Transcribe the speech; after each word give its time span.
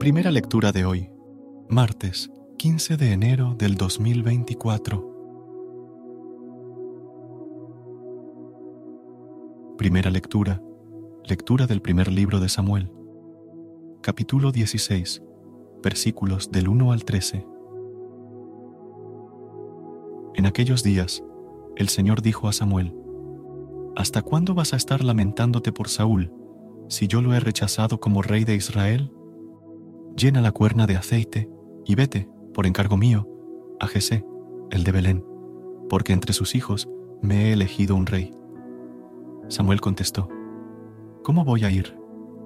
Primera 0.00 0.30
lectura 0.30 0.72
de 0.72 0.86
hoy, 0.86 1.10
martes 1.68 2.30
15 2.56 2.96
de 2.96 3.12
enero 3.12 3.54
del 3.58 3.74
2024. 3.74 5.06
Primera 9.76 10.08
lectura, 10.08 10.62
lectura 11.24 11.66
del 11.66 11.82
primer 11.82 12.10
libro 12.10 12.40
de 12.40 12.48
Samuel, 12.48 12.90
capítulo 14.00 14.52
16, 14.52 15.22
versículos 15.82 16.50
del 16.50 16.68
1 16.68 16.92
al 16.92 17.04
13. 17.04 17.46
En 20.34 20.46
aquellos 20.46 20.82
días, 20.82 21.22
el 21.76 21.90
Señor 21.90 22.22
dijo 22.22 22.48
a 22.48 22.54
Samuel, 22.54 22.96
¿Hasta 23.96 24.22
cuándo 24.22 24.54
vas 24.54 24.72
a 24.72 24.76
estar 24.76 25.04
lamentándote 25.04 25.72
por 25.72 25.90
Saúl, 25.90 26.32
si 26.88 27.06
yo 27.06 27.20
lo 27.20 27.34
he 27.34 27.40
rechazado 27.40 28.00
como 28.00 28.22
rey 28.22 28.44
de 28.44 28.54
Israel? 28.54 29.12
Llena 30.16 30.40
la 30.40 30.52
cuerna 30.52 30.86
de 30.86 30.96
aceite 30.96 31.48
y 31.84 31.94
vete, 31.94 32.28
por 32.54 32.66
encargo 32.66 32.96
mío, 32.96 33.28
a 33.78 33.86
Jesé, 33.86 34.24
el 34.70 34.84
de 34.84 34.92
Belén, 34.92 35.24
porque 35.88 36.12
entre 36.12 36.32
sus 36.32 36.54
hijos 36.54 36.88
me 37.22 37.46
he 37.46 37.52
elegido 37.52 37.96
un 37.96 38.06
rey. 38.06 38.32
Samuel 39.48 39.80
contestó, 39.80 40.28
¿Cómo 41.22 41.44
voy 41.44 41.64
a 41.64 41.70
ir? 41.70 41.96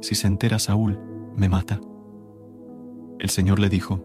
Si 0.01 0.15
se 0.15 0.27
entera 0.27 0.59
Saúl, 0.59 0.98
me 1.37 1.48
mata. 1.48 1.81
El 3.19 3.31
Señor 3.31 3.59
le 3.59 3.69
dijo, 3.69 4.05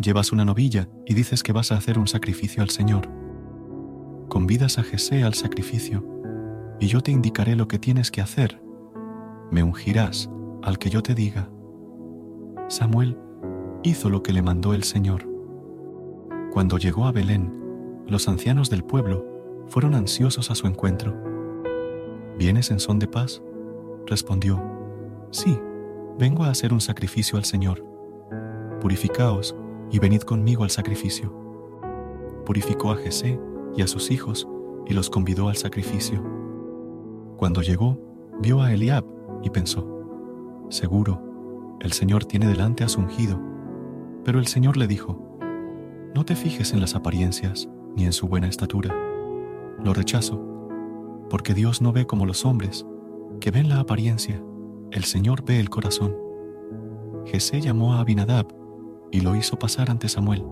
Llevas 0.00 0.32
una 0.32 0.44
novilla 0.44 0.88
y 1.04 1.14
dices 1.14 1.42
que 1.42 1.52
vas 1.52 1.72
a 1.72 1.76
hacer 1.76 1.98
un 1.98 2.06
sacrificio 2.06 2.62
al 2.62 2.70
Señor. 2.70 3.08
Convidas 4.28 4.78
a 4.78 4.82
Jesé 4.82 5.24
al 5.24 5.34
sacrificio, 5.34 6.06
y 6.78 6.86
yo 6.86 7.02
te 7.02 7.10
indicaré 7.10 7.54
lo 7.54 7.68
que 7.68 7.78
tienes 7.78 8.10
que 8.10 8.22
hacer. 8.22 8.62
Me 9.50 9.62
ungirás 9.62 10.30
al 10.62 10.78
que 10.78 10.88
yo 10.88 11.02
te 11.02 11.14
diga 11.14 11.50
Samuel 12.70 13.18
hizo 13.82 14.08
lo 14.10 14.22
que 14.22 14.32
le 14.32 14.42
mandó 14.42 14.74
el 14.74 14.84
Señor. 14.84 15.28
Cuando 16.52 16.78
llegó 16.78 17.06
a 17.06 17.10
Belén, 17.10 17.52
los 18.06 18.28
ancianos 18.28 18.70
del 18.70 18.84
pueblo 18.84 19.26
fueron 19.66 19.96
ansiosos 19.96 20.52
a 20.52 20.54
su 20.54 20.68
encuentro. 20.68 21.12
¿Vienes 22.38 22.70
en 22.70 22.78
son 22.78 23.00
de 23.00 23.08
paz? 23.08 23.42
Respondió, 24.06 24.62
Sí, 25.32 25.58
vengo 26.16 26.44
a 26.44 26.50
hacer 26.50 26.72
un 26.72 26.80
sacrificio 26.80 27.38
al 27.38 27.44
Señor. 27.44 27.84
Purificaos 28.80 29.56
y 29.90 29.98
venid 29.98 30.20
conmigo 30.20 30.62
al 30.62 30.70
sacrificio. 30.70 31.34
Purificó 32.46 32.92
a 32.92 32.96
Jesé 32.96 33.40
y 33.76 33.82
a 33.82 33.88
sus 33.88 34.12
hijos 34.12 34.46
y 34.86 34.94
los 34.94 35.10
convidó 35.10 35.48
al 35.48 35.56
sacrificio. 35.56 36.22
Cuando 37.36 37.62
llegó, 37.62 37.98
vio 38.40 38.62
a 38.62 38.72
Eliab 38.72 39.04
y 39.42 39.50
pensó, 39.50 39.88
Seguro, 40.68 41.29
el 41.80 41.92
Señor 41.92 42.26
tiene 42.26 42.46
delante 42.46 42.84
a 42.84 42.88
su 42.88 43.00
ungido. 43.00 43.40
Pero 44.24 44.38
el 44.38 44.46
Señor 44.46 44.76
le 44.76 44.86
dijo, 44.86 45.38
No 46.14 46.24
te 46.24 46.36
fijes 46.36 46.72
en 46.72 46.80
las 46.80 46.94
apariencias 46.94 47.68
ni 47.96 48.04
en 48.04 48.12
su 48.12 48.28
buena 48.28 48.48
estatura. 48.48 48.94
Lo 49.82 49.94
rechazo, 49.94 50.40
porque 51.30 51.54
Dios 51.54 51.80
no 51.80 51.92
ve 51.92 52.06
como 52.06 52.26
los 52.26 52.44
hombres, 52.44 52.86
que 53.40 53.50
ven 53.50 53.70
la 53.70 53.80
apariencia, 53.80 54.42
el 54.90 55.04
Señor 55.04 55.44
ve 55.44 55.58
el 55.58 55.70
corazón. 55.70 56.14
Jesé 57.24 57.60
llamó 57.60 57.94
a 57.94 58.00
Abinadab 58.00 58.48
y 59.10 59.20
lo 59.20 59.34
hizo 59.34 59.58
pasar 59.58 59.90
ante 59.90 60.08
Samuel. 60.08 60.44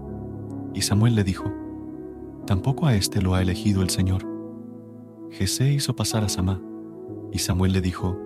Y 0.73 0.83
Samuel 0.83 1.15
le 1.15 1.25
dijo, 1.25 1.53
Tampoco 2.47 2.87
a 2.87 2.95
éste 2.95 3.21
lo 3.21 3.35
ha 3.35 3.43
elegido 3.43 3.83
el 3.83 3.91
Señor. 3.91 4.27
Jesé 5.31 5.73
hizo 5.73 5.95
pasar 5.95 6.25
a 6.25 6.31
Samá, 6.31 6.63
y 7.33 7.41
Samuel 7.41 7.73
le 7.73 7.83
dijo, 7.83 8.19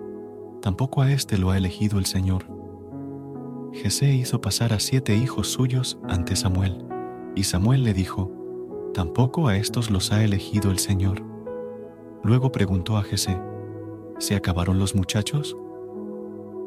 Tampoco 0.61 1.01
a 1.01 1.11
éste 1.11 1.37
lo 1.37 1.51
ha 1.51 1.57
elegido 1.57 1.99
el 1.99 2.05
Señor. 2.05 2.52
Jesé 3.73 4.13
hizo 4.13 4.39
pasar 4.39 4.71
a 4.71 4.79
siete 4.79 5.15
hijos 5.15 5.47
suyos 5.51 5.97
ante 6.07 6.35
Samuel, 6.35 6.85
y 7.35 7.43
Samuel 7.43 7.83
le 7.83 7.95
dijo, 7.95 8.31
Tampoco 8.93 9.47
a 9.47 9.57
estos 9.57 9.89
los 9.89 10.11
ha 10.11 10.23
elegido 10.23 10.69
el 10.69 10.77
Señor. 10.77 11.23
Luego 12.23 12.51
preguntó 12.51 12.97
a 12.97 13.03
Jesé, 13.03 13.41
¿Se 14.19 14.35
acabaron 14.35 14.77
los 14.77 14.93
muchachos? 14.93 15.57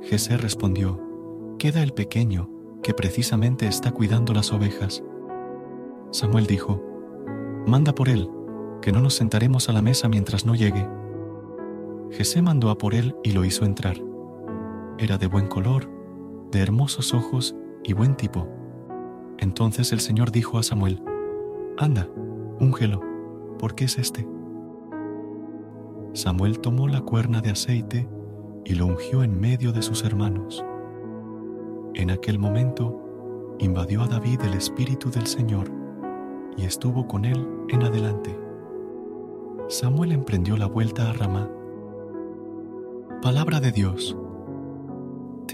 Jesé 0.02 0.36
respondió, 0.36 1.00
Queda 1.60 1.84
el 1.84 1.92
pequeño, 1.92 2.50
que 2.82 2.92
precisamente 2.92 3.68
está 3.68 3.92
cuidando 3.92 4.34
las 4.34 4.52
ovejas. 4.52 5.04
Samuel 6.10 6.46
dijo, 6.46 6.82
Manda 7.68 7.94
por 7.94 8.08
él, 8.08 8.28
que 8.82 8.90
no 8.90 9.00
nos 9.00 9.14
sentaremos 9.14 9.68
a 9.68 9.72
la 9.72 9.80
mesa 9.80 10.08
mientras 10.08 10.44
no 10.44 10.56
llegue. 10.56 10.88
Jesé 12.10 12.42
mandó 12.42 12.70
a 12.70 12.78
por 12.78 12.94
él 12.94 13.14
y 13.22 13.30
lo 13.30 13.44
hizo 13.44 13.64
entrar. 13.64 13.96
Era 14.98 15.18
de 15.18 15.28
buen 15.28 15.46
color, 15.46 15.95
de 16.50 16.60
hermosos 16.60 17.14
ojos 17.14 17.56
y 17.84 17.92
buen 17.92 18.16
tipo. 18.16 18.48
Entonces 19.38 19.92
el 19.92 20.00
Señor 20.00 20.32
dijo 20.32 20.58
a 20.58 20.62
Samuel, 20.62 21.02
Anda, 21.78 22.08
úngelo, 22.60 23.00
porque 23.58 23.84
es 23.84 23.98
este. 23.98 24.26
Samuel 26.12 26.60
tomó 26.60 26.88
la 26.88 27.02
cuerna 27.02 27.40
de 27.40 27.50
aceite 27.50 28.08
y 28.64 28.74
lo 28.74 28.86
ungió 28.86 29.22
en 29.22 29.38
medio 29.38 29.72
de 29.72 29.82
sus 29.82 30.02
hermanos. 30.04 30.64
En 31.94 32.10
aquel 32.10 32.38
momento 32.38 33.54
invadió 33.58 34.02
a 34.02 34.06
David 34.06 34.40
el 34.42 34.54
Espíritu 34.54 35.10
del 35.10 35.26
Señor 35.26 35.70
y 36.56 36.64
estuvo 36.64 37.06
con 37.06 37.24
él 37.24 37.46
en 37.68 37.82
adelante. 37.82 38.38
Samuel 39.68 40.12
emprendió 40.12 40.56
la 40.56 40.66
vuelta 40.66 41.10
a 41.10 41.12
Ramá. 41.12 41.50
Palabra 43.20 43.60
de 43.60 43.72
Dios. 43.72 44.16